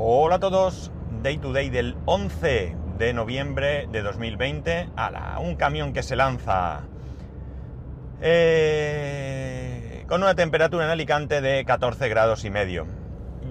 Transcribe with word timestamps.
Hola 0.00 0.36
a 0.36 0.38
todos, 0.38 0.92
Day 1.24 1.38
to 1.38 1.52
Day 1.52 1.70
del 1.70 1.96
11 2.04 2.76
de 2.98 3.12
noviembre 3.12 3.88
de 3.90 4.02
2020. 4.02 4.90
¡Hala! 4.94 5.40
Un 5.40 5.56
camión 5.56 5.92
que 5.92 6.04
se 6.04 6.14
lanza 6.14 6.82
eh, 8.20 10.04
con 10.08 10.22
una 10.22 10.36
temperatura 10.36 10.84
en 10.84 10.92
Alicante 10.92 11.40
de 11.40 11.64
14 11.64 12.08
grados 12.08 12.44
y 12.44 12.50
medio. 12.50 12.86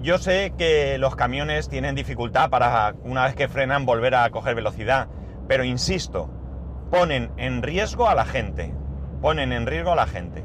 Yo 0.00 0.16
sé 0.16 0.54
que 0.56 0.96
los 0.96 1.16
camiones 1.16 1.68
tienen 1.68 1.94
dificultad 1.94 2.48
para, 2.48 2.94
una 3.04 3.26
vez 3.26 3.34
que 3.34 3.48
frenan, 3.48 3.84
volver 3.84 4.14
a 4.14 4.30
coger 4.30 4.54
velocidad, 4.54 5.08
pero 5.48 5.64
insisto, 5.64 6.30
ponen 6.90 7.30
en 7.36 7.62
riesgo 7.62 8.08
a 8.08 8.14
la 8.14 8.24
gente. 8.24 8.72
Ponen 9.20 9.52
en 9.52 9.66
riesgo 9.66 9.92
a 9.92 9.96
la 9.96 10.06
gente. 10.06 10.42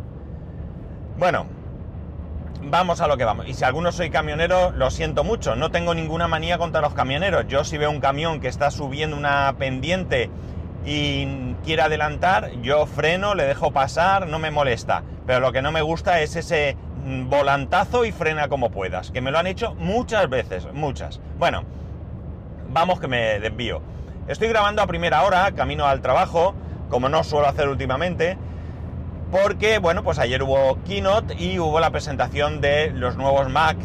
Bueno, 1.18 1.48
vamos 2.62 3.02
a 3.02 3.08
lo 3.08 3.18
que 3.18 3.26
vamos. 3.26 3.48
Y 3.48 3.54
si 3.54 3.64
alguno 3.64 3.92
soy 3.92 4.10
camionero, 4.10 4.72
lo 4.72 4.92
siento 4.92 5.24
mucho, 5.24 5.56
no 5.56 5.72
tengo 5.72 5.94
ninguna 5.94 6.28
manía 6.28 6.58
contra 6.58 6.82
los 6.82 6.94
camioneros. 6.94 7.48
Yo 7.48 7.64
si 7.64 7.78
veo 7.78 7.92
un 7.92 8.00
camión 8.00 8.40
que 8.40 8.48
está 8.48 8.72
subiendo 8.72 9.16
una 9.16 9.56
pendiente 9.58 10.30
y 10.86 11.56
quiere 11.64 11.82
adelantar, 11.82 12.52
yo 12.62 12.86
freno, 12.86 13.36
le 13.36 13.46
dejo 13.46 13.72
pasar, 13.72 14.28
no 14.28 14.40
me 14.40 14.52
molesta. 14.52 15.04
Pero 15.26 15.40
lo 15.40 15.52
que 15.52 15.62
no 15.62 15.72
me 15.72 15.82
gusta 15.82 16.22
es 16.22 16.36
ese 16.36 16.78
volantazo 17.06 18.06
y 18.06 18.12
frena 18.12 18.48
como 18.48 18.72
puedas, 18.72 19.12
que 19.12 19.22
me 19.22 19.32
lo 19.32 19.40
han 19.40 19.48
hecho 19.48 19.76
muchas 19.76 20.30
veces, 20.30 20.68
muchas. 20.74 21.20
Bueno, 21.38 21.64
vamos 22.70 23.00
que 23.00 23.08
me 23.08 23.40
desvío. 23.40 23.82
Estoy 24.28 24.48
grabando 24.48 24.82
a 24.82 24.88
primera 24.88 25.24
hora, 25.24 25.52
camino 25.52 25.86
al 25.86 26.02
trabajo, 26.02 26.56
como 26.90 27.10
no 27.10 27.24
suelo 27.24 27.48
hacer 27.48 27.68
últimamente, 27.68 28.38
porque, 29.34 29.80
bueno, 29.80 30.04
pues 30.04 30.20
ayer 30.20 30.44
hubo 30.44 30.78
keynote 30.84 31.34
y 31.34 31.58
hubo 31.58 31.80
la 31.80 31.90
presentación 31.90 32.62
de 32.62 32.92
los 32.92 33.18
nuevos 33.18 33.50
Mac 33.50 33.78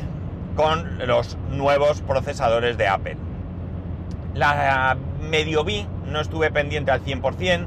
con 0.54 0.98
los 1.06 1.38
nuevos 1.50 2.02
procesadores 2.02 2.76
de 2.76 2.86
Apple. 2.86 3.16
La 4.34 4.98
medio 5.22 5.64
vi, 5.64 5.86
no 6.04 6.20
estuve 6.20 6.50
pendiente 6.50 6.90
al 6.90 7.02
100%, 7.02 7.66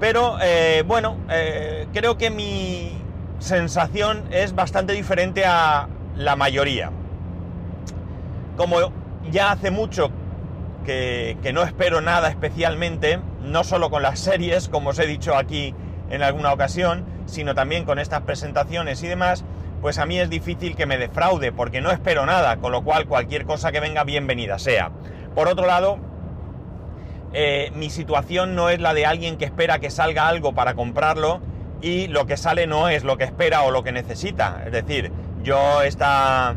pero 0.00 0.38
eh, 0.40 0.84
bueno, 0.86 1.18
eh, 1.28 1.86
creo 1.92 2.16
que 2.16 2.30
mi 2.30 2.92
sensación 3.40 4.24
es 4.30 4.54
bastante 4.54 4.94
diferente 4.94 5.44
a 5.44 5.86
la 6.16 6.34
mayoría. 6.34 6.90
Como 8.56 8.90
ya 9.30 9.52
hace 9.52 9.70
mucho 9.70 10.10
que, 10.86 11.36
que 11.42 11.52
no 11.52 11.62
espero 11.62 12.00
nada 12.00 12.30
especialmente, 12.30 13.20
no 13.42 13.64
solo 13.64 13.90
con 13.90 14.02
las 14.02 14.18
series, 14.18 14.70
como 14.70 14.90
os 14.90 14.98
he 14.98 15.06
dicho 15.06 15.36
aquí 15.36 15.74
en 16.10 16.22
alguna 16.22 16.52
ocasión, 16.52 17.04
sino 17.26 17.54
también 17.54 17.84
con 17.84 17.98
estas 17.98 18.22
presentaciones 18.22 19.02
y 19.02 19.08
demás, 19.08 19.44
pues 19.80 19.98
a 19.98 20.06
mí 20.06 20.18
es 20.18 20.28
difícil 20.30 20.74
que 20.74 20.86
me 20.86 20.98
defraude 20.98 21.52
porque 21.52 21.80
no 21.80 21.90
espero 21.90 22.26
nada, 22.26 22.56
con 22.56 22.72
lo 22.72 22.82
cual 22.82 23.06
cualquier 23.06 23.44
cosa 23.44 23.72
que 23.72 23.80
venga 23.80 24.04
bienvenida 24.04 24.58
sea. 24.58 24.90
Por 25.34 25.48
otro 25.48 25.66
lado, 25.66 25.98
eh, 27.32 27.70
mi 27.74 27.90
situación 27.90 28.54
no 28.54 28.70
es 28.70 28.80
la 28.80 28.94
de 28.94 29.06
alguien 29.06 29.36
que 29.36 29.44
espera 29.44 29.78
que 29.78 29.90
salga 29.90 30.28
algo 30.28 30.54
para 30.54 30.74
comprarlo 30.74 31.40
y 31.80 32.08
lo 32.08 32.26
que 32.26 32.36
sale 32.36 32.66
no 32.66 32.88
es 32.88 33.04
lo 33.04 33.18
que 33.18 33.24
espera 33.24 33.62
o 33.62 33.70
lo 33.70 33.84
que 33.84 33.92
necesita. 33.92 34.62
Es 34.66 34.72
decir, 34.72 35.12
yo 35.42 35.82
esta, 35.82 36.56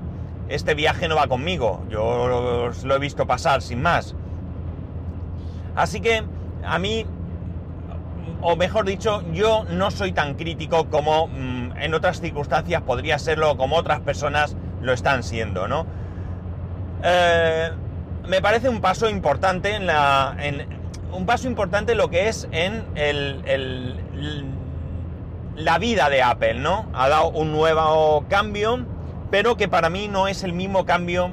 este 0.49 0.73
viaje 0.73 1.07
no 1.07 1.15
va 1.15 1.27
conmigo, 1.27 1.83
yo 1.89 2.71
lo 2.83 2.95
he 2.95 2.99
visto 2.99 3.27
pasar 3.27 3.61
sin 3.61 3.81
más. 3.81 4.15
Así 5.75 6.01
que 6.01 6.23
a 6.65 6.79
mí 6.79 7.05
o 8.41 8.55
mejor 8.55 8.85
dicho, 8.85 9.23
yo 9.31 9.65
no 9.69 9.91
soy 9.91 10.11
tan 10.11 10.35
crítico 10.35 10.89
como 10.89 11.27
mm, 11.27 11.77
en 11.77 11.93
otras 11.93 12.19
circunstancias 12.19 12.81
podría 12.81 13.19
serlo, 13.19 13.57
como 13.57 13.75
otras 13.75 13.99
personas 14.01 14.55
lo 14.81 14.93
están 14.93 15.23
siendo, 15.23 15.67
¿no? 15.67 15.85
Eh, 17.03 17.69
me 18.27 18.41
parece 18.41 18.69
un 18.69 18.81
paso 18.81 19.09
importante 19.09 19.75
en 19.75 19.87
la. 19.87 20.35
un 21.11 21.25
paso 21.25 21.47
importante 21.47 21.95
lo 21.95 22.09
que 22.09 22.27
es 22.27 22.47
en 22.51 22.85
el, 22.95 24.45
la 25.55 25.77
vida 25.77 26.09
de 26.09 26.21
Apple, 26.21 26.55
¿no? 26.55 26.87
Ha 26.93 27.09
dado 27.09 27.29
un 27.29 27.51
nuevo 27.51 28.25
cambio, 28.29 28.85
pero 29.29 29.57
que 29.57 29.67
para 29.67 29.89
mí 29.89 30.07
no 30.07 30.27
es 30.27 30.43
el 30.43 30.53
mismo 30.53 30.85
cambio 30.85 31.31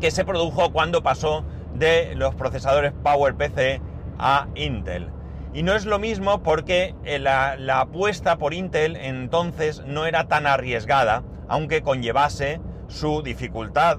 que 0.00 0.10
se 0.10 0.24
produjo 0.24 0.72
cuando 0.72 1.02
pasó 1.02 1.44
de 1.74 2.14
los 2.16 2.34
procesadores 2.34 2.92
PowerPC 3.02 3.80
a 4.22 4.46
Intel. 4.54 5.08
Y 5.52 5.64
no 5.64 5.74
es 5.74 5.84
lo 5.84 5.98
mismo 5.98 6.42
porque 6.42 6.94
eh, 7.04 7.18
la, 7.18 7.56
apuesta 7.80 8.38
por 8.38 8.54
Intel 8.54 8.96
entonces 8.96 9.82
no 9.84 10.06
era 10.06 10.28
tan 10.28 10.46
arriesgada, 10.46 11.24
aunque 11.48 11.82
conllevase 11.82 12.60
su 12.88 13.22
dificultad, 13.22 13.98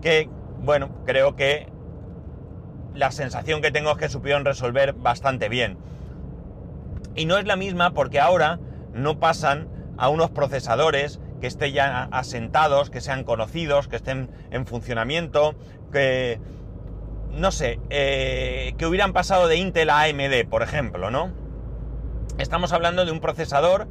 que, 0.00 0.30
bueno, 0.62 0.90
creo 1.04 1.36
que 1.36 1.66
la 2.94 3.10
sensación 3.10 3.60
que 3.60 3.70
tengo 3.70 3.90
es 3.90 3.98
que 3.98 4.08
supieron 4.08 4.44
resolver 4.44 4.94
bastante 4.94 5.48
bien. 5.48 5.76
Y 7.16 7.26
no 7.26 7.36
es 7.36 7.46
la 7.46 7.56
misma 7.56 7.92
porque 7.92 8.20
ahora 8.20 8.60
no 8.94 9.18
pasan 9.18 9.68
a 9.98 10.08
unos 10.08 10.30
procesadores 10.30 11.20
que 11.40 11.48
estén 11.48 11.72
ya 11.72 12.04
asentados, 12.12 12.90
que 12.90 13.00
sean 13.00 13.24
conocidos, 13.24 13.88
que 13.88 13.96
estén 13.96 14.30
en 14.50 14.66
funcionamiento, 14.66 15.54
que 15.92 16.40
no 17.32 17.52
sé, 17.52 17.78
eh, 17.90 18.74
que 18.78 18.86
hubieran 18.86 19.12
pasado 19.12 19.48
de 19.48 19.56
Intel 19.56 19.90
a 19.90 20.02
AMD, 20.02 20.48
por 20.48 20.62
ejemplo, 20.62 21.10
¿no? 21.10 21.32
Estamos 22.38 22.72
hablando 22.72 23.04
de 23.04 23.12
un 23.12 23.20
procesador 23.20 23.88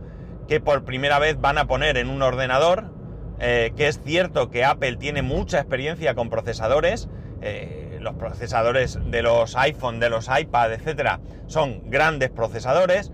que 0.48 0.60
por 0.60 0.86
primera 0.86 1.20
vez 1.20 1.40
van 1.40 1.58
a 1.58 1.68
poner 1.68 1.98
en 1.98 2.10
un 2.10 2.22
ordenador, 2.22 2.92
eh, 3.40 3.74
que 3.76 3.88
es 3.88 4.02
cierto 4.04 4.50
que 4.50 4.66
Apple 4.66 4.96
tiene 4.98 5.22
mucha 5.22 5.60
experiencia 5.60 6.16
con 6.16 6.30
procesadores, 6.30 7.10
eh, 7.42 7.98
los 8.02 8.16
procesadores 8.16 9.00
de 9.06 9.22
los 9.22 9.56
iPhone, 9.56 10.00
de 10.00 10.10
los 10.10 10.30
iPad, 10.30 10.74
etcétera, 10.74 11.20
son 11.48 11.90
grandes 11.90 12.30
procesadores, 12.30 13.12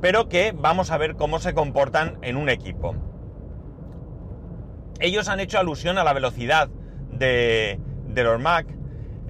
pero 0.00 0.28
que 0.28 0.52
vamos 0.52 0.90
a 0.90 0.98
ver 0.98 1.14
cómo 1.14 1.38
se 1.38 1.54
comportan 1.54 2.18
en 2.22 2.36
un 2.36 2.48
equipo. 2.48 2.96
Ellos 4.98 5.28
han 5.28 5.40
hecho 5.40 5.58
alusión 5.58 5.98
a 5.98 6.04
la 6.04 6.12
velocidad 6.12 6.68
de, 7.12 7.80
de 8.08 8.24
los 8.24 8.40
Mac, 8.40 8.66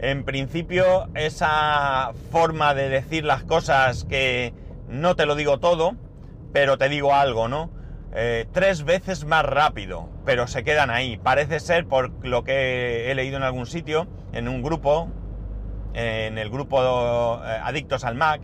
en 0.02 0.24
principio, 0.24 1.06
esa 1.14 2.12
forma 2.32 2.74
de 2.74 2.88
decir 2.88 3.24
las 3.24 3.44
cosas 3.44 4.04
que 4.04 4.52
no 4.88 5.14
te 5.14 5.26
lo 5.26 5.36
digo 5.36 5.60
todo, 5.60 5.94
pero 6.52 6.76
te 6.76 6.88
digo 6.88 7.14
algo, 7.14 7.46
¿no? 7.46 7.70
Eh, 8.12 8.46
tres 8.52 8.82
veces 8.82 9.24
más 9.24 9.44
rápido, 9.44 10.08
pero 10.24 10.48
se 10.48 10.64
quedan 10.64 10.90
ahí. 10.90 11.18
Parece 11.18 11.60
ser, 11.60 11.86
por 11.86 12.10
lo 12.26 12.42
que 12.42 13.12
he 13.12 13.14
leído 13.14 13.36
en 13.36 13.44
algún 13.44 13.64
sitio, 13.64 14.08
en 14.32 14.48
un 14.48 14.60
grupo, 14.60 15.08
en 15.94 16.36
el 16.36 16.50
grupo 16.50 17.40
eh, 17.44 17.60
Adictos 17.62 18.02
al 18.02 18.16
Mac, 18.16 18.40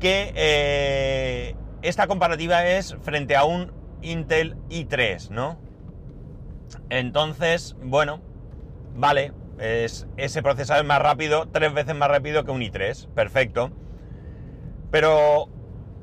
que 0.00 0.32
eh, 0.34 1.54
esta 1.82 2.06
comparativa 2.06 2.66
es 2.66 2.96
frente 3.02 3.36
a 3.36 3.44
un 3.44 3.72
Intel 4.00 4.56
i3, 4.70 5.28
¿no? 5.28 5.58
Entonces, 6.88 7.76
bueno, 7.82 8.22
vale, 8.94 9.32
es, 9.58 10.06
ese 10.16 10.42
procesador 10.42 10.82
es 10.82 10.88
más 10.88 11.00
rápido, 11.00 11.48
tres 11.50 11.72
veces 11.72 11.94
más 11.94 12.08
rápido 12.08 12.44
que 12.44 12.50
un 12.50 12.60
i3. 12.60 13.08
Perfecto. 13.08 13.70
Pero, 14.90 15.48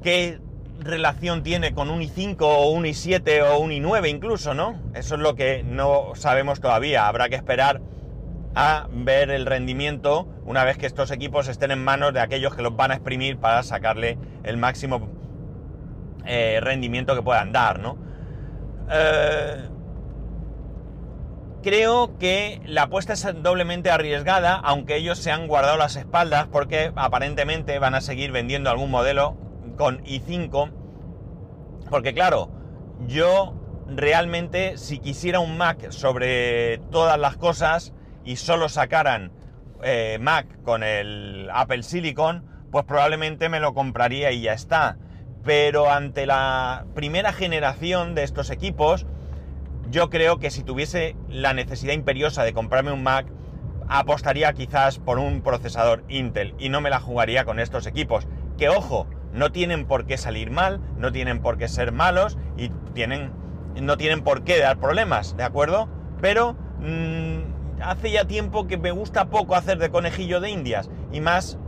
¿qué 0.02 0.40
relación 0.80 1.44
tiene 1.44 1.74
con 1.74 1.90
un 1.90 2.02
i5 2.02 2.38
o 2.42 2.69
un 2.69 2.84
i7 2.86 3.44
o 3.44 3.59
un 3.59 3.72
i9 3.72 4.09
incluso, 4.09 4.53
no? 4.53 4.80
Eso 4.94 5.16
es 5.16 5.22
lo 5.22 5.36
que 5.36 5.63
no 5.63 6.13
sabemos 6.16 6.59
todavía. 6.59 7.08
Habrá 7.08 7.30
que 7.30 7.36
esperar 7.36 7.81
a 8.56 8.88
ver 8.92 9.31
el 9.31 9.46
rendimiento 9.46 10.28
una 10.46 10.63
vez 10.63 10.78
que 10.78 10.86
estos 10.86 11.12
equipos 11.12 11.47
estén 11.47 11.72
en 11.72 11.84
manos 11.84 12.13
de 12.13 12.19
aquellos 12.19 12.56
que 12.56 12.62
los 12.62 12.75
van 12.75 12.92
a 12.92 12.96
exprimir 12.96 13.38
para 13.38 13.63
sacarle 13.63 14.18
el 14.44 14.58
máximo 14.58 15.09
eh, 16.25 16.59
rendimiento 16.62 17.16
que 17.16 17.22
puedan 17.22 17.52
dar, 17.52 17.80
¿no? 17.80 17.97
Eh, 18.92 19.69
Creo 21.63 22.18
que 22.18 22.60
la 22.65 22.83
apuesta 22.83 23.13
es 23.13 23.25
doblemente 23.42 23.89
arriesgada, 23.89 24.56
aunque 24.56 24.98
ellos 24.98 25.18
se 25.18 25.31
han 25.31 25.48
guardado 25.48 25.77
las 25.77 25.95
espaldas 25.95 26.48
porque 26.51 26.92
aparentemente 26.98 27.80
van 27.80 27.95
a 27.95 28.01
seguir 28.01 28.33
vendiendo 28.33 28.69
algún 28.69 28.92
modelo 28.92 29.38
con 29.77 30.04
i5. 30.04 30.71
Porque 31.89 32.13
claro, 32.13 32.51
yo 33.07 33.54
realmente 33.88 34.77
si 34.77 35.00
quisiera 35.00 35.39
un 35.39 35.57
Mac 35.57 35.92
sobre 35.92 36.80
todas 36.92 37.18
las 37.18 37.38
cosas 37.38 37.94
y 38.25 38.36
solo 38.36 38.68
sacaran 38.68 39.31
eh, 39.83 40.18
Mac 40.19 40.62
con 40.63 40.83
el 40.83 41.50
Apple 41.54 41.83
Silicon, 41.83 42.45
pues 42.74 42.83
probablemente 42.83 43.48
me 43.48 43.62
lo 43.62 43.74
compraría 43.74 44.33
y 44.33 44.42
ya 44.42 44.51
está. 44.51 44.98
Pero 45.45 45.89
ante 45.89 46.25
la 46.25 46.88
primera 46.94 47.31
generación 47.31 48.15
de 48.15 48.24
estos 48.24 48.50
equipos, 48.50 49.06
yo 49.94 50.10
creo 50.10 50.40
que 50.40 50.50
si 50.50 50.63
tuviese 50.63 51.16
la 51.30 51.54
necesidad 51.54 51.94
imperiosa 51.94 52.44
de 52.44 52.51
comprarme 52.51 52.92
un 52.92 53.04
Mac, 53.04 53.28
apostaría 53.88 54.51
quizás 54.54 54.98
por 54.98 55.19
un 55.19 55.42
procesador 55.42 56.04
Intel 56.10 56.56
y 56.57 56.69
no 56.69 56.81
me 56.81 56.90
la 56.90 57.00
jugaría 57.00 57.45
con 57.45 57.60
estos 57.60 57.86
equipos. 57.86 58.28
Que 58.57 58.69
ojo, 58.69 59.06
no 59.34 59.51
tienen 59.51 59.86
por 59.86 60.07
qué 60.07 60.18
salir 60.18 60.50
mal, 60.50 60.81
no 60.98 61.12
tienen 61.12 61.42
por 61.42 61.60
qué 61.60 61.68
ser 61.68 61.92
malos 61.92 62.40
y 62.57 62.69
tienen, 62.95 63.31
no 63.80 63.95
tienen 63.95 64.24
por 64.24 64.44
qué 64.44 64.57
dar 64.57 64.80
problemas, 64.80 65.38
¿de 65.38 65.44
acuerdo? 65.44 65.88
pero 66.24 66.56
mm, 66.80 67.81
hace 67.81 68.10
ya 68.10 68.24
tiempo 68.24 68.66
que 68.66 68.78
me 68.78 68.92
gusta 68.92 69.25
poco 69.25 69.56
hacer 69.56 69.78
de 69.78 69.89
conejillo 69.89 70.39
de 70.39 70.50
indias 70.50 70.89
y 71.12 71.19
más 71.19 71.60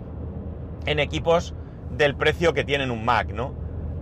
en 0.86 1.00
equipos 1.00 1.54
del 1.92 2.16
precio 2.16 2.54
que 2.54 2.64
tienen 2.64 2.90
un 2.90 3.04
Mac, 3.04 3.34
¿no? 3.34 3.54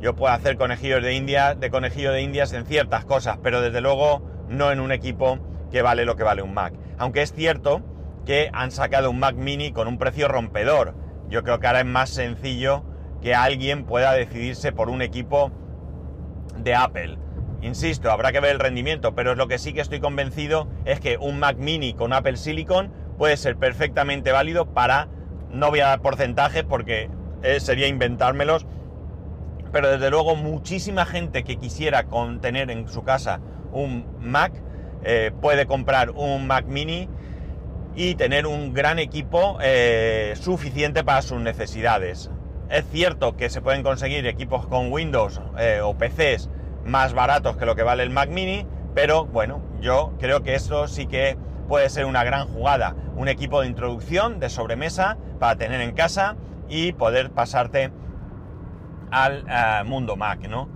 Yo 0.03 0.17
puedo 0.17 0.33
hacer 0.33 0.57
conejillos 0.57 1.01
de 1.01 1.13
indias, 1.13 1.57
de 1.57 1.69
conejillo 1.69 2.11
de 2.11 2.21
indias 2.21 2.51
en 2.51 2.65
ciertas 2.65 3.05
cosas, 3.05 3.37
pero 3.41 3.61
desde 3.61 3.79
luego 3.79 4.21
no 4.49 4.69
en 4.69 4.81
un 4.81 4.91
equipo 4.91 5.39
que 5.71 5.81
vale 5.81 6.03
lo 6.03 6.17
que 6.17 6.23
vale 6.23 6.41
un 6.41 6.53
Mac. 6.53 6.73
Aunque 6.97 7.21
es 7.21 7.31
cierto 7.31 7.81
que 8.25 8.49
han 8.51 8.71
sacado 8.71 9.09
un 9.09 9.19
Mac 9.19 9.35
mini 9.35 9.71
con 9.71 9.87
un 9.87 9.97
precio 9.97 10.27
rompedor. 10.27 10.93
Yo 11.29 11.43
creo 11.43 11.61
que 11.61 11.67
ahora 11.67 11.79
es 11.79 11.85
más 11.85 12.09
sencillo 12.09 12.83
que 13.21 13.33
alguien 13.33 13.85
pueda 13.85 14.11
decidirse 14.11 14.73
por 14.73 14.89
un 14.89 15.01
equipo 15.01 15.53
de 16.57 16.75
Apple. 16.75 17.17
Insisto, 17.61 18.11
habrá 18.11 18.33
que 18.33 18.41
ver 18.41 18.51
el 18.51 18.59
rendimiento, 18.59 19.15
pero 19.15 19.35
lo 19.35 19.47
que 19.47 19.57
sí 19.57 19.71
que 19.71 19.79
estoy 19.79 20.01
convencido 20.01 20.67
es 20.83 20.99
que 20.99 21.15
un 21.17 21.39
Mac 21.39 21.55
mini 21.55 21.93
con 21.93 22.11
Apple 22.11 22.35
Silicon 22.35 22.91
puede 23.17 23.37
ser 23.37 23.55
perfectamente 23.55 24.33
válido 24.33 24.65
para, 24.73 25.07
no 25.49 25.69
voy 25.69 25.79
a 25.79 25.87
dar 25.87 26.01
porcentajes 26.01 26.65
porque 26.65 27.09
eh, 27.41 27.61
sería 27.61 27.87
inventármelos, 27.87 28.67
pero 29.73 29.89
desde 29.89 30.11
luego 30.11 30.35
muchísima 30.35 31.03
gente 31.03 31.43
que 31.43 31.57
quisiera 31.57 32.05
tener 32.39 32.69
en 32.69 32.87
su 32.87 33.03
casa 33.03 33.41
un 33.73 34.05
Mac 34.19 34.53
eh, 35.03 35.31
puede 35.41 35.65
comprar 35.65 36.11
un 36.11 36.45
Mac 36.45 36.65
mini 36.67 37.09
y 37.95 38.13
tener 38.13 38.45
un 38.45 38.73
gran 38.73 38.99
equipo 38.99 39.57
eh, 39.61 40.35
suficiente 40.39 41.03
para 41.03 41.23
sus 41.23 41.41
necesidades. 41.41 42.29
Es 42.69 42.85
cierto 42.91 43.35
que 43.35 43.49
se 43.49 43.61
pueden 43.61 43.81
conseguir 43.81 44.25
equipos 44.27 44.67
con 44.67 44.91
Windows 44.91 45.41
eh, 45.57 45.81
o 45.83 45.97
PCs 45.97 46.49
más 46.85 47.13
baratos 47.13 47.57
que 47.57 47.65
lo 47.65 47.75
que 47.75 47.83
vale 47.83 48.03
el 48.03 48.11
Mac 48.11 48.29
mini, 48.29 48.67
pero 48.93 49.25
bueno, 49.25 49.61
yo 49.81 50.13
creo 50.19 50.43
que 50.43 50.53
eso 50.53 50.87
sí 50.87 51.07
que 51.07 51.35
puede 51.67 51.89
ser 51.89 52.05
una 52.05 52.23
gran 52.23 52.47
jugada. 52.47 52.95
Un 53.15 53.27
equipo 53.27 53.61
de 53.61 53.67
introducción, 53.67 54.39
de 54.39 54.49
sobremesa, 54.49 55.17
para 55.39 55.55
tener 55.55 55.81
en 55.81 55.93
casa 55.93 56.35
y 56.69 56.93
poder 56.93 57.31
pasarte 57.31 57.91
al 59.13 59.45
eh, 59.47 59.83
mundo 59.85 60.15
Mac, 60.15 60.47
¿no? 60.47 60.69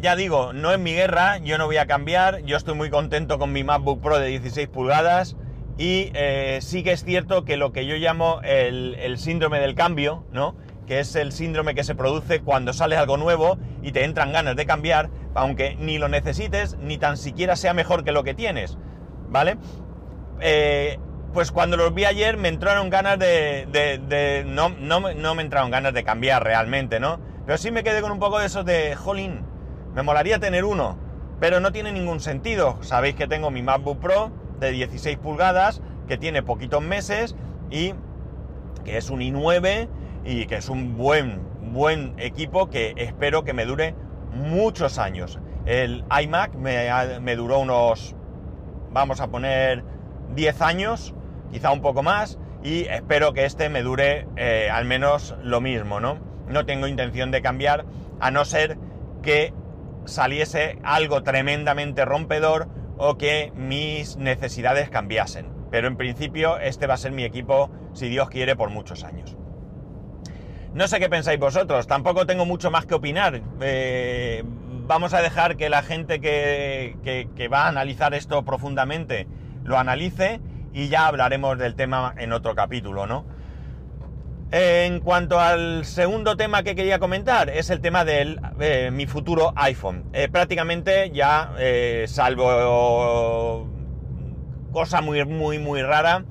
ya 0.00 0.16
digo, 0.16 0.52
no 0.52 0.72
es 0.72 0.78
mi 0.78 0.92
guerra, 0.92 1.38
yo 1.38 1.58
no 1.58 1.66
voy 1.66 1.76
a 1.76 1.86
cambiar, 1.86 2.40
yo 2.42 2.56
estoy 2.56 2.74
muy 2.74 2.90
contento 2.90 3.38
con 3.38 3.52
mi 3.52 3.64
MacBook 3.64 4.00
Pro 4.00 4.18
de 4.18 4.28
16 4.28 4.68
pulgadas 4.68 5.36
y 5.80 6.10
eh, 6.14 6.58
sí 6.60 6.82
que 6.82 6.92
es 6.92 7.04
cierto 7.04 7.44
que 7.44 7.56
lo 7.56 7.72
que 7.72 7.86
yo 7.86 7.96
llamo 7.96 8.40
el, 8.42 9.16
síndrome 9.18 9.60
del 9.60 9.74
cambio, 9.74 10.24
¿no? 10.32 10.54
Que 10.86 11.00
es 11.00 11.14
el 11.16 11.32
síndrome 11.32 11.74
que 11.74 11.84
se 11.84 11.94
produce 11.94 12.40
cuando 12.40 12.72
sale 12.72 12.96
algo 12.96 13.16
nuevo 13.16 13.58
y 13.82 13.92
te 13.92 14.04
entran 14.04 14.32
ganas 14.32 14.56
de 14.56 14.66
cambiar, 14.66 15.10
aunque 15.34 15.76
ni 15.76 15.98
lo 15.98 16.08
necesites, 16.08 16.76
ni 16.78 16.98
tan 16.98 17.16
siquiera 17.16 17.56
sea 17.56 17.72
mejor 17.72 18.04
que 18.04 18.12
lo 18.12 18.24
que 18.24 18.34
tienes, 18.34 18.76
¿vale? 19.28 19.56
Eh, 20.40 20.98
pues 21.32 21.52
cuando 21.52 21.76
los 21.76 21.94
vi 21.94 22.04
ayer 22.04 22.36
me 22.36 22.48
entraron 22.48 22.90
ganas 22.90 23.18
de... 23.18 24.44
no, 24.46 24.68
no, 24.70 25.12
no, 25.14 25.34
me 25.34 25.42
entraron 25.42 25.70
ganas 25.70 25.94
de 25.94 26.04
cambiar 26.04 26.42
realmente, 26.44 27.00
¿no? 27.00 27.20
Pero 27.46 27.58
sí 27.58 27.70
me 27.70 27.82
quedé 27.82 28.00
con 28.00 28.12
un 28.12 28.18
poco 28.18 28.38
de 28.38 28.46
eso 28.46 28.64
de, 28.64 28.94
jolín, 28.96 29.44
me 29.94 30.02
molaría 30.02 30.38
tener 30.38 30.64
uno, 30.64 30.98
pero 31.40 31.60
no 31.60 31.72
tiene 31.72 31.92
ningún 31.92 32.20
sentido. 32.20 32.78
Sabéis 32.82 33.14
que 33.14 33.26
tengo 33.26 33.50
mi 33.50 33.62
MacBook 33.62 34.00
Pro 34.00 34.30
de 34.58 34.70
16 34.72 35.18
pulgadas, 35.18 35.82
que 36.06 36.18
tiene 36.18 36.42
poquitos 36.42 36.82
meses 36.82 37.36
y 37.70 37.94
que 38.84 38.96
es 38.96 39.10
un 39.10 39.20
i9 39.20 39.88
y 40.24 40.46
que 40.46 40.56
es 40.56 40.68
un 40.68 40.96
buen, 40.96 41.40
buen 41.72 42.14
equipo 42.18 42.68
que 42.68 42.94
espero 42.96 43.44
que 43.44 43.52
me 43.52 43.64
dure 43.64 43.94
muchos 44.32 44.98
años. 44.98 45.38
El 45.66 46.04
iMac 46.22 46.54
me, 46.54 47.36
duró 47.36 47.60
unos, 47.60 48.14
vamos 48.92 49.20
a 49.20 49.28
poner, 49.28 49.84
10 50.34 50.62
años, 50.62 51.14
quizá 51.50 51.70
un 51.70 51.80
poco 51.80 52.02
más, 52.02 52.38
y 52.62 52.82
espero 52.82 53.32
que 53.32 53.44
este 53.44 53.68
me 53.68 53.82
dure 53.82 54.26
eh, 54.36 54.68
al 54.70 54.84
menos 54.84 55.34
lo 55.42 55.60
mismo, 55.60 56.00
¿no? 56.00 56.18
No 56.48 56.66
tengo 56.66 56.86
intención 56.86 57.30
de 57.30 57.42
cambiar, 57.42 57.84
a 58.20 58.30
no 58.30 58.44
ser 58.44 58.76
que 59.22 59.54
saliese 60.04 60.78
algo 60.82 61.22
tremendamente 61.22 62.04
rompedor 62.04 62.68
o 62.98 63.16
que 63.16 63.52
mis 63.54 64.16
necesidades 64.16 64.90
cambiasen. 64.90 65.46
Pero 65.70 65.88
en 65.88 65.96
principio 65.96 66.58
este 66.58 66.86
va 66.86 66.94
a 66.94 66.98
ser 66.98 67.12
mi 67.12 67.24
equipo, 67.24 67.70
si 67.92 68.08
Dios 68.08 68.28
quiere, 68.28 68.56
por 68.56 68.70
muchos 68.70 69.04
años. 69.04 69.36
No 70.74 70.86
sé 70.86 71.00
qué 71.00 71.08
pensáis 71.08 71.38
vosotros, 71.38 71.86
tampoco 71.86 72.26
tengo 72.26 72.44
mucho 72.44 72.70
más 72.70 72.86
que 72.86 72.94
opinar. 72.94 73.40
Eh, 73.60 74.42
vamos 74.86 75.14
a 75.14 75.22
dejar 75.22 75.56
que 75.56 75.68
la 75.68 75.82
gente 75.82 76.20
que, 76.20 77.28
que 77.34 77.48
va 77.48 77.64
a 77.64 77.68
analizar 77.68 78.14
esto 78.14 78.44
profundamente 78.44 79.26
lo 79.64 79.78
analice 79.78 80.40
y 80.72 80.88
ya 80.88 81.06
hablaremos 81.06 81.58
del 81.58 81.74
tema 81.74 82.14
en 82.16 82.32
otro 82.32 82.54
capítulo, 82.54 83.06
¿no? 83.06 83.24
En 84.52 84.98
cuanto 84.98 85.38
al 85.38 85.84
segundo 85.84 86.36
tema 86.36 86.64
que 86.64 86.74
quería 86.74 86.98
comentar, 86.98 87.50
es 87.50 87.70
el 87.70 87.80
tema 87.80 88.04
de 88.04 88.36
eh, 88.58 88.90
mi 88.92 89.06
futuro 89.06 89.52
iPhone. 89.54 90.06
Eh, 90.12 90.28
prácticamente 90.28 91.12
ya, 91.12 91.52
eh, 91.58 92.06
salvo 92.08 93.68
cosa 94.72 95.02
muy, 95.02 95.24
muy, 95.24 95.60
muy 95.60 95.82
rara, 95.82 96.24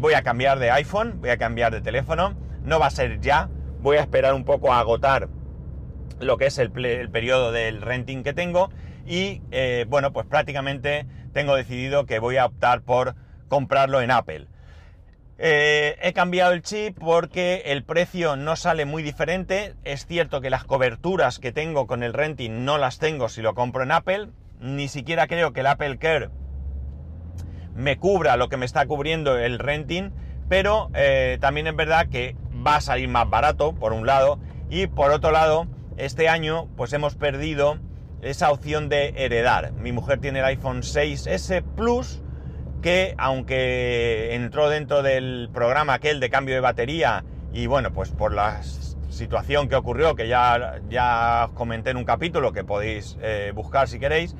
voy 0.00 0.14
a 0.14 0.22
cambiar 0.22 0.58
de 0.58 0.72
iPhone, 0.72 1.20
voy 1.20 1.30
a 1.30 1.36
cambiar 1.36 1.72
de 1.72 1.80
teléfono. 1.80 2.34
No 2.64 2.80
va 2.80 2.86
a 2.86 2.90
ser 2.90 3.20
ya, 3.20 3.48
voy 3.80 3.96
a 3.96 4.00
esperar 4.00 4.34
un 4.34 4.44
poco 4.44 4.72
a 4.72 4.80
agotar 4.80 5.28
lo 6.20 6.36
que 6.38 6.46
es 6.46 6.58
el, 6.58 6.72
el 6.84 7.10
periodo 7.10 7.52
del 7.52 7.80
renting 7.80 8.24
que 8.24 8.32
tengo. 8.32 8.70
Y 9.06 9.40
bueno, 9.86 10.12
pues 10.12 10.26
prácticamente 10.26 11.06
tengo 11.32 11.54
decidido 11.54 12.06
que 12.06 12.18
voy 12.18 12.38
a 12.38 12.46
optar 12.46 12.82
por 12.82 13.14
comprarlo 13.52 14.00
en 14.00 14.10
Apple. 14.10 14.46
Eh, 15.36 15.98
he 16.00 16.14
cambiado 16.14 16.52
el 16.52 16.62
chip 16.62 16.96
porque 16.98 17.64
el 17.66 17.84
precio 17.84 18.34
no 18.34 18.56
sale 18.56 18.86
muy 18.86 19.02
diferente. 19.02 19.74
Es 19.84 20.06
cierto 20.06 20.40
que 20.40 20.48
las 20.48 20.64
coberturas 20.64 21.38
que 21.38 21.52
tengo 21.52 21.86
con 21.86 22.02
el 22.02 22.14
renting 22.14 22.64
no 22.64 22.78
las 22.78 22.98
tengo 22.98 23.28
si 23.28 23.42
lo 23.42 23.52
compro 23.52 23.82
en 23.82 23.92
Apple. 23.92 24.30
Ni 24.58 24.88
siquiera 24.88 25.26
creo 25.26 25.52
que 25.52 25.60
el 25.60 25.66
Apple 25.66 25.98
Care 25.98 26.30
me 27.74 27.98
cubra 27.98 28.38
lo 28.38 28.48
que 28.48 28.56
me 28.56 28.64
está 28.64 28.86
cubriendo 28.86 29.36
el 29.36 29.58
renting. 29.58 30.12
Pero 30.48 30.88
eh, 30.94 31.36
también 31.42 31.66
es 31.66 31.76
verdad 31.76 32.08
que 32.08 32.34
va 32.66 32.76
a 32.76 32.80
salir 32.80 33.10
más 33.10 33.28
barato, 33.28 33.74
por 33.74 33.92
un 33.92 34.06
lado. 34.06 34.38
Y 34.70 34.86
por 34.86 35.10
otro 35.10 35.30
lado, 35.30 35.66
este 35.98 36.30
año 36.30 36.70
pues 36.74 36.94
hemos 36.94 37.16
perdido 37.16 37.76
esa 38.22 38.50
opción 38.50 38.88
de 38.88 39.12
heredar. 39.14 39.72
Mi 39.72 39.92
mujer 39.92 40.20
tiene 40.20 40.38
el 40.38 40.46
iPhone 40.46 40.80
6S 40.80 41.62
Plus 41.76 42.22
que 42.82 43.14
aunque 43.16 44.34
entró 44.34 44.68
dentro 44.68 45.02
del 45.02 45.48
programa 45.52 45.94
aquel 45.94 46.20
de 46.20 46.28
cambio 46.28 46.54
de 46.54 46.60
batería 46.60 47.24
y 47.52 47.66
bueno, 47.66 47.92
pues 47.92 48.10
por 48.10 48.32
la 48.32 48.60
situación 49.08 49.68
que 49.68 49.76
ocurrió, 49.76 50.14
que 50.14 50.26
ya, 50.26 50.80
ya 50.88 51.46
os 51.48 51.52
comenté 51.52 51.90
en 51.90 51.96
un 51.96 52.04
capítulo 52.04 52.52
que 52.52 52.64
podéis 52.64 53.16
eh, 53.22 53.52
buscar 53.54 53.88
si 53.88 53.98
queréis, 53.98 54.34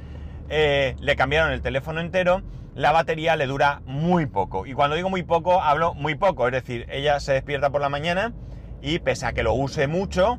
eh, 0.49 0.96
le 0.99 1.14
cambiaron 1.14 1.52
el 1.52 1.62
teléfono 1.62 2.00
entero, 2.00 2.42
la 2.75 2.90
batería 2.90 3.37
le 3.37 3.46
dura 3.46 3.82
muy 3.84 4.26
poco. 4.26 4.66
Y 4.66 4.72
cuando 4.72 4.96
digo 4.96 5.08
muy 5.11 5.22
poco, 5.22 5.62
hablo 5.62 5.94
muy 5.94 6.14
poco, 6.14 6.46
es 6.49 6.52
decir, 6.52 6.87
ella 6.90 7.20
se 7.20 7.34
despierta 7.34 7.70
por 7.70 7.80
la 7.80 7.90
mañana 7.90 8.32
y 8.80 8.99
pese 8.99 9.26
a 9.26 9.32
que 9.32 9.42
lo 9.42 9.54
use 9.54 9.87
mucho, 9.87 10.38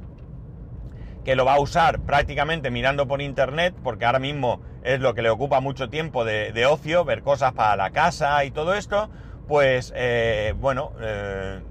que 1.23 1.35
lo 1.35 1.45
va 1.45 1.55
a 1.55 1.59
usar 1.59 1.99
prácticamente 1.99 2.69
mirando 2.69 3.07
por 3.07 3.21
internet, 3.21 3.73
porque 3.83 4.05
ahora 4.05 4.19
mismo 4.19 4.61
es 4.83 4.99
lo 4.99 5.13
que 5.13 5.21
le 5.21 5.29
ocupa 5.29 5.59
mucho 5.61 5.89
tiempo 5.89 6.25
de, 6.25 6.65
ocio, 6.65 7.05
ver 7.05 7.23
cosas 7.23 7.53
para 7.53 7.75
la 7.75 7.91
casa 7.91 8.43
y 8.43 8.51
todo 8.51 8.73
esto, 8.75 9.09
pues 9.47 9.93
eh, 9.95 10.53
bueno, 10.57 10.91
eh, 11.01 11.61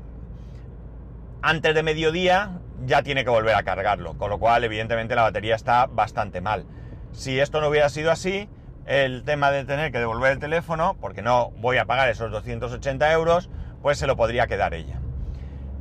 antes 1.43 1.75
de 1.75 1.83
mediodía 1.83 2.59
ya 2.87 3.03
tiene 3.03 3.25
que 3.25 3.31
volver 3.31 3.55
a 3.55 3.63
cargarlo, 3.63 4.17
con 4.17 4.31
lo 4.31 4.39
cual 4.39 4.65
evidentemente 4.65 5.15
la 5.15 5.23
batería 5.23 5.55
está 5.55 5.87
bastante 5.87 6.41
mal. 6.41 6.65
Si 7.13 7.39
esto 7.39 7.61
no 7.61 7.69
hubiera 7.69 7.89
sido 7.91 8.11
así, 8.11 8.49
el 8.87 9.23
tema 9.25 9.51
de 9.51 9.65
tener 9.65 9.93
que 9.93 9.99
devolver 9.99 10.33
el 10.33 10.39
teléfono, 10.39 10.97
porque 11.01 11.23
no 11.23 11.51
voy 11.59 11.77
a 11.77 11.85
pagar 11.85 12.09
esos 12.09 12.31
280 12.31 13.13
euros, 13.13 13.51
pues 13.83 13.99
se 13.99 14.07
lo 14.07 14.17
podría 14.17 14.47
quedar 14.47 14.75
ella. 14.75 14.99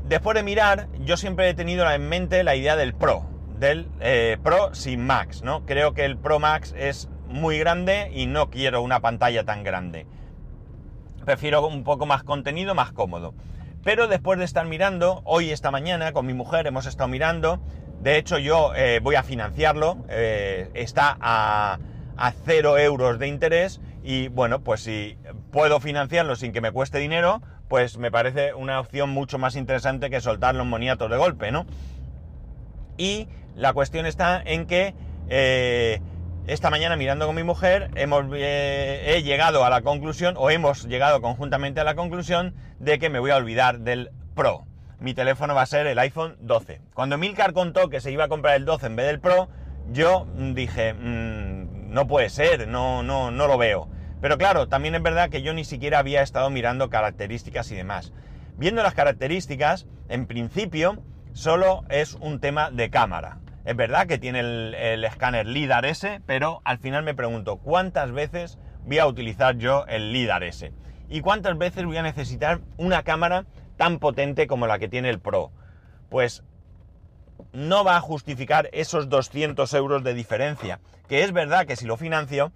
Después 0.08 0.36
de 0.36 0.44
mirar, 0.44 0.88
yo 1.00 1.16
siempre 1.16 1.50
he 1.50 1.54
tenido 1.54 1.90
en 1.90 2.10
mente 2.10 2.44
la 2.44 2.56
idea 2.56 2.76
del 2.76 2.94
Pro, 2.94 3.31
del 3.62 3.88
eh, 4.00 4.38
Pro 4.44 4.74
sin 4.74 5.06
Max, 5.06 5.44
¿no? 5.44 5.66
Creo 5.68 5.94
que 5.94 6.04
el 6.04 6.18
Pro 6.18 6.40
Max 6.40 6.74
es 6.76 7.08
muy 7.28 7.60
grande 7.60 8.10
y 8.12 8.26
no 8.26 8.50
quiero 8.50 8.82
una 8.82 9.00
pantalla 9.02 9.46
tan 9.46 9.64
grande. 9.64 10.08
Prefiero 11.24 11.66
un 11.66 11.84
poco 11.84 12.08
más 12.08 12.24
contenido, 12.24 12.74
más 12.74 12.92
cómodo. 12.92 13.36
Pero 13.84 14.08
después 14.08 14.40
de 14.40 14.46
estar 14.46 14.66
mirando, 14.66 15.22
hoy 15.26 15.52
esta 15.52 15.70
mañana 15.70 16.12
con 16.12 16.26
mi 16.26 16.34
mujer 16.34 16.66
hemos 16.66 16.88
estado 16.88 17.08
mirando, 17.08 17.62
de 18.02 18.18
hecho 18.18 18.40
yo 18.40 18.74
eh, 18.76 19.00
voy 19.00 19.14
a 19.14 19.22
financiarlo, 19.22 20.06
eh, 20.10 20.72
está 20.74 21.16
a, 21.22 21.78
a 22.18 22.32
0 22.32 22.80
euros 22.80 23.20
de 23.20 23.28
interés 23.28 23.80
y 24.04 24.30
bueno, 24.30 24.64
pues 24.64 24.82
si 24.82 25.20
puedo 25.52 25.80
financiarlo 25.80 26.36
sin 26.36 26.52
que 26.52 26.62
me 26.62 26.72
cueste 26.72 26.98
dinero, 26.98 27.44
pues 27.68 28.00
me 28.00 28.10
parece 28.10 28.56
una 28.56 28.80
opción 28.80 29.12
mucho 29.12 29.38
más 29.38 29.56
interesante 29.56 30.10
que 30.10 30.20
soltar 30.20 30.56
los 30.56 30.66
moniatos 30.66 31.12
de 31.12 31.18
golpe, 31.18 31.52
¿no? 31.52 31.68
Y 32.98 33.28
la 33.56 33.74
cuestión 33.74 34.06
está 34.06 34.42
en 34.44 34.66
que 34.66 34.94
eh, 35.30 36.02
esta 36.48 36.70
mañana 36.70 36.96
mirando 36.96 37.28
con 37.28 37.36
mi 37.36 37.44
mujer 37.44 37.92
hemos, 37.96 38.26
eh, 38.34 39.16
he 39.16 39.24
llegado 39.24 39.64
a 39.64 39.70
la 39.70 39.82
conclusión, 39.82 40.36
o 40.38 40.50
hemos 40.50 40.86
llegado 40.88 41.22
conjuntamente 41.22 41.80
a 41.80 41.84
la 41.84 41.96
conclusión, 41.96 42.56
de 42.80 43.00
que 43.00 43.10
me 43.10 43.20
voy 43.20 43.32
a 43.32 43.38
olvidar 43.38 43.80
del 43.80 44.12
Pro. 44.36 44.66
Mi 45.00 45.14
teléfono 45.14 45.56
va 45.56 45.64
a 45.64 45.66
ser 45.66 45.88
el 45.88 46.00
iPhone 46.00 46.38
12. 46.42 46.82
Cuando 46.94 47.18
Milcar 47.18 47.54
contó 47.54 47.90
que 47.90 48.02
se 48.02 48.12
iba 48.12 48.26
a 48.26 48.28
comprar 48.28 48.56
el 48.56 48.66
12 48.66 48.88
en 48.88 48.96
vez 48.96 49.08
del 49.08 49.20
Pro, 49.20 49.50
yo 49.92 50.28
dije, 50.54 50.94
mmm, 50.94 51.92
no 51.92 52.08
puede 52.08 52.30
ser, 52.30 52.68
no, 52.68 53.04
no, 53.04 53.32
no 53.32 53.48
lo 53.48 53.58
veo. 53.58 53.90
Pero 54.22 54.38
claro, 54.38 54.68
también 54.68 54.96
es 54.96 55.02
verdad 55.02 55.30
que 55.30 55.42
yo 55.42 55.54
ni 55.54 55.66
siquiera 55.66 56.00
había 56.00 56.22
estado 56.22 56.50
mirando 56.50 56.90
características 56.90 57.72
y 57.72 57.76
demás. 57.76 58.14
Viendo 58.58 58.84
las 58.84 58.94
características, 58.94 59.88
en 60.08 60.28
principio, 60.28 61.02
solo 61.34 61.84
es 61.90 62.14
un 62.16 62.40
tema 62.40 62.72
de 62.72 62.90
cámara. 62.90 63.40
Es 63.64 63.76
verdad 63.76 64.08
que 64.08 64.18
tiene 64.18 64.40
el, 64.40 65.04
escáner 65.04 65.46
LIDAR 65.46 65.86
S, 65.86 66.22
pero 66.26 66.62
al 66.64 66.80
final 66.80 67.04
me 67.04 67.14
pregunto, 67.14 67.58
¿cuántas 67.58 68.12
veces 68.12 68.58
voy 68.86 69.00
a 69.00 69.06
utilizar 69.06 69.58
yo 69.58 69.86
el 69.88 70.12
LIDAR 70.12 70.44
S? 70.44 70.72
¿Y 71.10 71.22
cuántas 71.22 71.58
veces 71.58 71.86
voy 71.86 71.98
a 71.98 72.04
necesitar 72.04 72.62
una 72.78 73.04
cámara 73.04 73.46
tan 73.78 74.00
potente 74.00 74.48
como 74.48 74.66
la 74.66 74.80
que 74.80 74.88
tiene 74.88 75.10
el 75.10 75.20
Pro? 75.20 75.52
Pues 76.10 76.44
no 77.54 77.84
va 77.84 77.98
a 77.98 78.02
justificar 78.02 78.70
esos 78.72 79.10
200 79.10 79.72
euros 79.74 80.04
de 80.04 80.14
diferencia. 80.14 80.80
Que 81.08 81.24
es 81.24 81.32
verdad 81.32 81.66
que 81.66 81.76
si 81.76 81.86
lo 81.86 81.98
financio, 81.98 82.52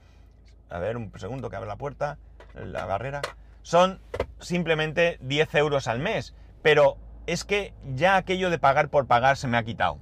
a 0.69 0.79
ver 0.79 0.97
un 0.97 1.11
segundo 1.17 1.49
que 1.49 1.55
abre 1.55 1.67
la 1.67 1.75
puerta, 1.75 2.17
la 2.55 2.85
barrera, 2.85 3.21
son 3.61 3.99
simplemente 4.39 5.17
10 5.21 5.53
euros 5.55 5.87
al 5.87 5.99
mes. 5.99 6.33
Pero 6.61 6.97
es 7.27 7.43
que 7.43 7.73
ya 7.95 8.15
aquello 8.15 8.49
de 8.49 8.59
pagar 8.59 8.89
por 8.89 9.07
pagar 9.07 9.37
se 9.37 9.47
me 9.47 9.57
ha 9.57 9.63
quitado 9.63 9.99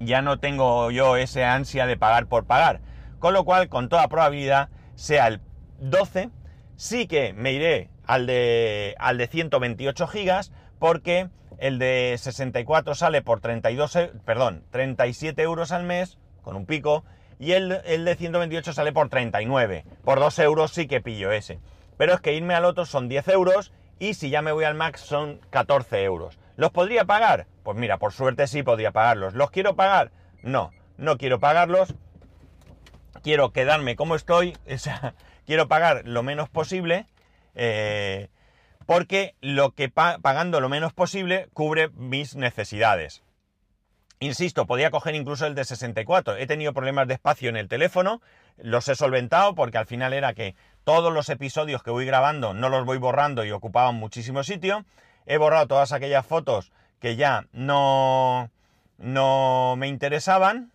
ya 0.00 0.22
no 0.22 0.40
tengo 0.40 0.90
yo 0.90 1.16
ese 1.16 1.44
ansia 1.44 1.86
de 1.86 1.96
pagar 1.96 2.26
por 2.26 2.46
pagar. 2.46 2.80
Con 3.18 3.34
lo 3.34 3.44
cual, 3.44 3.68
con 3.68 3.88
toda 3.88 4.08
probabilidad, 4.08 4.70
sea 4.94 5.28
el 5.28 5.40
12, 5.78 6.30
sí 6.76 7.06
que 7.06 7.34
me 7.34 7.52
iré 7.52 7.90
al 8.06 8.26
de, 8.26 8.96
al 8.98 9.18
de 9.18 9.26
128 9.26 10.06
gigas, 10.08 10.52
porque 10.78 11.28
el 11.58 11.78
de 11.78 12.16
64 12.18 12.94
sale 12.94 13.20
por 13.20 13.40
32, 13.40 13.96
e, 13.96 14.06
perdón, 14.24 14.64
37 14.70 15.42
euros 15.42 15.70
al 15.70 15.84
mes, 15.84 16.18
con 16.42 16.56
un 16.56 16.64
pico, 16.64 17.04
y 17.38 17.52
el, 17.52 17.80
el 17.84 18.06
de 18.06 18.16
128 18.16 18.72
sale 18.72 18.92
por 18.92 19.10
39. 19.10 19.84
Por 20.02 20.18
2 20.18 20.38
euros 20.40 20.72
sí 20.72 20.86
que 20.86 21.02
pillo 21.02 21.30
ese. 21.30 21.60
Pero 21.98 22.14
es 22.14 22.20
que 22.22 22.32
irme 22.32 22.54
al 22.54 22.64
otro 22.64 22.86
son 22.86 23.08
10 23.08 23.28
euros, 23.28 23.72
y 24.00 24.14
si 24.14 24.30
ya 24.30 24.42
me 24.42 24.50
voy 24.50 24.64
al 24.64 24.74
Max 24.74 25.02
son 25.02 25.40
14 25.50 26.02
euros. 26.02 26.40
¿Los 26.56 26.72
podría 26.72 27.04
pagar? 27.04 27.46
Pues 27.62 27.76
mira, 27.76 27.98
por 27.98 28.12
suerte 28.12 28.48
sí 28.48 28.64
podría 28.64 28.90
pagarlos. 28.90 29.34
¿Los 29.34 29.50
quiero 29.50 29.76
pagar? 29.76 30.10
No, 30.42 30.72
no 30.96 31.18
quiero 31.18 31.38
pagarlos. 31.38 31.94
Quiero 33.22 33.52
quedarme 33.52 33.94
como 33.94 34.16
estoy. 34.16 34.56
O 34.74 34.78
sea, 34.78 35.14
quiero 35.46 35.68
pagar 35.68 36.02
lo 36.06 36.22
menos 36.22 36.48
posible. 36.48 37.06
Eh, 37.54 38.28
porque 38.86 39.36
lo 39.40 39.74
que 39.74 39.88
pagando 39.88 40.60
lo 40.60 40.68
menos 40.68 40.92
posible 40.92 41.48
cubre 41.52 41.90
mis 41.90 42.34
necesidades. 42.34 43.22
Insisto, 44.18 44.66
podía 44.66 44.90
coger 44.90 45.14
incluso 45.14 45.46
el 45.46 45.54
de 45.54 45.64
64. 45.64 46.36
He 46.36 46.46
tenido 46.46 46.72
problemas 46.72 47.08
de 47.08 47.14
espacio 47.14 47.48
en 47.48 47.56
el 47.56 47.68
teléfono, 47.68 48.20
los 48.58 48.88
he 48.88 48.94
solventado 48.94 49.54
porque 49.54 49.78
al 49.78 49.86
final 49.86 50.12
era 50.12 50.34
que 50.34 50.54
todos 50.84 51.12
los 51.12 51.28
episodios 51.28 51.82
que 51.82 51.90
voy 51.90 52.06
grabando 52.06 52.54
no 52.54 52.68
los 52.68 52.84
voy 52.84 52.98
borrando 52.98 53.44
y 53.44 53.50
ocupaban 53.50 53.96
muchísimo 53.96 54.42
sitio 54.44 54.84
he 55.26 55.38
borrado 55.38 55.66
todas 55.66 55.92
aquellas 55.92 56.26
fotos 56.26 56.72
que 56.98 57.16
ya 57.16 57.46
no, 57.52 58.50
no 58.98 59.74
me 59.76 59.88
interesaban 59.88 60.72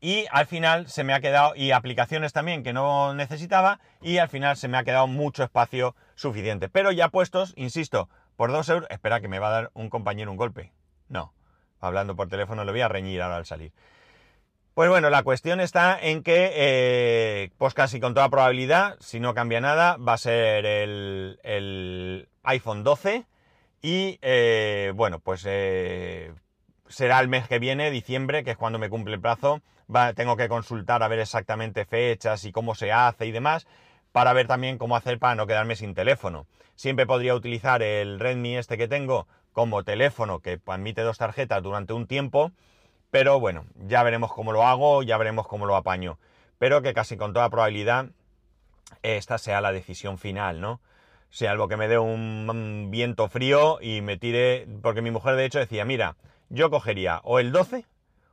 y 0.00 0.26
al 0.30 0.46
final 0.46 0.88
se 0.88 1.02
me 1.02 1.12
ha 1.12 1.20
quedado, 1.20 1.54
y 1.56 1.72
aplicaciones 1.72 2.32
también 2.32 2.62
que 2.62 2.72
no 2.72 3.14
necesitaba, 3.14 3.80
y 4.00 4.18
al 4.18 4.28
final 4.28 4.56
se 4.56 4.68
me 4.68 4.78
ha 4.78 4.84
quedado 4.84 5.06
mucho 5.06 5.42
espacio 5.42 5.96
suficiente. 6.14 6.68
Pero 6.68 6.92
ya 6.92 7.08
puestos, 7.08 7.52
insisto, 7.56 8.08
por 8.36 8.52
dos 8.52 8.68
euros, 8.68 8.88
espera 8.90 9.20
que 9.20 9.28
me 9.28 9.40
va 9.40 9.48
a 9.48 9.52
dar 9.52 9.70
un 9.74 9.90
compañero 9.90 10.30
un 10.30 10.36
golpe. 10.36 10.72
No, 11.08 11.32
hablando 11.80 12.14
por 12.14 12.28
teléfono 12.28 12.64
le 12.64 12.70
voy 12.70 12.80
a 12.80 12.88
reñir 12.88 13.22
ahora 13.22 13.36
al 13.36 13.46
salir. 13.46 13.72
Pues 14.78 14.90
bueno, 14.90 15.10
la 15.10 15.24
cuestión 15.24 15.58
está 15.58 15.98
en 16.00 16.22
que, 16.22 16.52
eh, 16.54 17.50
pues 17.58 17.74
casi 17.74 17.98
con 17.98 18.14
toda 18.14 18.28
probabilidad, 18.28 18.96
si 19.00 19.18
no 19.18 19.34
cambia 19.34 19.60
nada, 19.60 19.96
va 19.96 20.12
a 20.12 20.18
ser 20.18 20.64
el, 20.64 22.28
iPhone 22.44 22.84
12 22.84 23.26
y 23.82 24.20
eh, 24.22 24.92
bueno, 24.94 25.18
pues 25.18 25.42
eh, 25.48 26.32
será 26.86 27.18
el 27.18 27.26
mes 27.26 27.48
que 27.48 27.58
viene, 27.58 27.90
diciembre, 27.90 28.44
que 28.44 28.52
es 28.52 28.56
cuando 28.56 28.78
me 28.78 28.88
cumple 28.88 29.16
el 29.16 29.20
plazo. 29.20 29.62
Tengo 30.14 30.36
que 30.36 30.48
consultar 30.48 31.02
a 31.02 31.08
ver 31.08 31.18
exactamente 31.18 31.84
fechas 31.84 32.44
y 32.44 32.52
cómo 32.52 32.76
se 32.76 32.92
hace 32.92 33.26
y 33.26 33.32
demás, 33.32 33.66
para 34.12 34.32
ver 34.32 34.46
también 34.46 34.78
cómo 34.78 34.94
hacer 34.94 35.18
para 35.18 35.34
no 35.34 35.48
quedarme 35.48 35.74
sin 35.74 35.92
teléfono. 35.92 36.46
Siempre 36.76 37.04
podría 37.04 37.34
utilizar 37.34 37.82
el 37.82 38.20
Redmi 38.20 38.56
este 38.56 38.78
que 38.78 38.86
tengo 38.86 39.26
como 39.52 39.82
teléfono 39.82 40.38
que 40.38 40.60
admite 40.66 41.00
dos 41.00 41.18
tarjetas 41.18 41.64
durante 41.64 41.94
un 41.94 42.06
tiempo 42.06 42.52
pero 43.10 43.40
bueno, 43.40 43.64
ya 43.76 44.02
veremos 44.02 44.32
cómo 44.32 44.52
lo 44.52 44.64
hago, 44.64 45.02
ya 45.02 45.16
veremos 45.18 45.46
cómo 45.46 45.66
lo 45.66 45.76
apaño. 45.76 46.18
Pero 46.58 46.82
que 46.82 46.94
casi 46.94 47.16
con 47.16 47.32
toda 47.32 47.50
probabilidad 47.50 48.06
esta 49.02 49.38
sea 49.38 49.60
la 49.60 49.72
decisión 49.72 50.18
final, 50.18 50.60
¿no? 50.60 50.80
Sea 51.30 51.52
algo 51.52 51.68
que 51.68 51.76
me 51.76 51.88
dé 51.88 51.98
un 51.98 52.88
viento 52.90 53.28
frío 53.28 53.78
y 53.80 54.00
me 54.00 54.16
tire. 54.16 54.66
Porque 54.82 55.02
mi 55.02 55.10
mujer 55.10 55.36
de 55.36 55.44
hecho 55.44 55.58
decía, 55.58 55.84
mira, 55.84 56.16
yo 56.48 56.70
cogería 56.70 57.20
o 57.22 57.38
el 57.38 57.52
12 57.52 57.84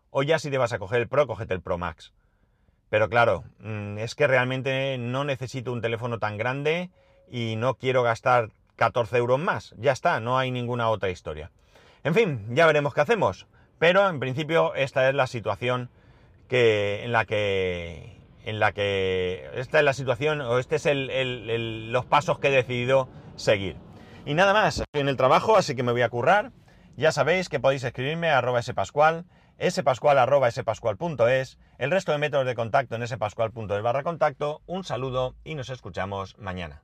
o 0.10 0.24
ya 0.24 0.40
si 0.40 0.50
te 0.50 0.58
vas 0.58 0.72
a 0.72 0.80
coger 0.80 1.02
el 1.02 1.08
Pro, 1.10 1.28
cógete 1.28 1.54
el 1.54 1.62
Pro 1.62 1.78
Max. 1.78 2.14
Pero 2.90 3.10
claro, 3.10 3.44
mm, 3.60 3.98
es 3.98 4.16
que 4.16 4.28
realmente 4.28 4.98
no 4.98 5.26
necesito 5.26 5.74
un 5.74 5.82
teléfono 5.82 6.20
tan 6.20 6.38
grande 6.38 6.90
y 7.30 7.56
no 7.58 7.76
quiero 7.76 8.04
gastar 8.04 8.50
14 8.78 9.18
euros 9.18 9.40
más. 9.40 9.76
Ya 9.78 9.92
está, 9.92 10.20
no 10.20 10.38
hay 10.38 10.52
ninguna 10.52 10.90
otra 10.90 11.10
historia. 11.10 11.52
En 12.04 12.14
fin, 12.14 12.46
ya 12.56 12.66
veremos 12.66 12.94
qué 12.94 13.02
hacemos. 13.02 13.48
Pero 13.80 14.10
en 14.10 14.20
principio 14.20 14.74
esta 14.76 15.10
es 15.10 15.16
la 15.16 15.28
situación 15.28 15.90
que, 16.48 17.04
en 17.04 17.12
la 17.12 17.26
que 17.26 18.16
en 18.46 18.60
la 18.60 18.74
que 18.74 19.50
esta 19.56 19.80
es 19.80 19.86
la 19.86 19.94
situación 19.94 20.40
o 20.42 20.60
este 20.60 20.76
es 20.76 20.86
el, 20.86 21.92
los 21.92 22.06
pasos 22.06 22.38
que 22.38 22.50
he 22.50 22.52
decidido 22.52 23.10
seguir. 23.36 23.76
Y 24.24 24.36
nada 24.36 24.54
más, 24.54 24.80
estoy 24.80 25.02
en 25.02 25.10
el 25.10 25.18
trabajo, 25.18 25.58
así 25.58 25.76
que 25.76 25.84
me 25.84 25.92
voy 25.92 26.04
a 26.04 26.10
currar. 26.10 26.52
Ya 26.96 27.12
sabéis 27.12 27.50
que 27.50 27.60
podéis 27.60 27.84
escribirme 27.84 28.30
a 28.30 28.38
arroba 28.38 28.62
spascual, 28.62 29.26
spascual 29.68 30.20
arroba 30.20 30.50
spascual.es, 30.52 31.58
el 31.80 31.92
resto 31.92 32.12
de 32.12 32.20
métodos 32.20 32.46
de 32.46 32.56
contacto 32.56 32.96
en 32.96 33.08
spascual.es 33.08 33.82
barra 33.82 34.04
contacto. 34.04 34.62
Un 34.68 34.84
saludo 34.84 35.36
y 35.44 35.56
nos 35.56 35.70
escuchamos 35.70 36.38
mañana. 36.38 36.84